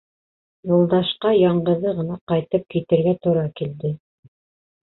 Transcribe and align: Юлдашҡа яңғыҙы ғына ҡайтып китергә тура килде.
Юлдашҡа 0.69 1.33
яңғыҙы 1.39 1.93
ғына 1.99 2.17
ҡайтып 2.33 2.65
китергә 2.77 3.15
тура 3.27 3.45
килде. 3.63 3.93